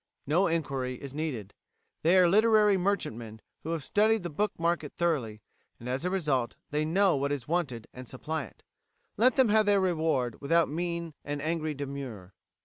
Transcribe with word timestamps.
No 0.25 0.47
"inquiry" 0.47 0.95
is 0.99 1.13
needed. 1.13 1.53
They 2.01 2.17
are 2.17 2.27
literary 2.27 2.75
merchantmen 2.75 3.39
who 3.61 3.69
have 3.73 3.85
studied 3.85 4.23
the 4.23 4.31
book 4.31 4.51
market 4.57 4.93
thoroughly, 4.97 5.41
and 5.79 5.87
as 5.87 6.03
a 6.03 6.09
result 6.09 6.55
they 6.71 6.85
know 6.85 7.15
what 7.15 7.31
is 7.31 7.47
wanted 7.47 7.87
and 7.93 8.07
supply 8.07 8.45
it. 8.45 8.63
Let 9.15 9.35
them 9.35 9.49
have 9.49 9.67
their 9.67 9.79
reward 9.79 10.41
without 10.41 10.69
mean 10.69 11.13
and 11.23 11.39
angry 11.39 11.75
demur. 11.75 12.33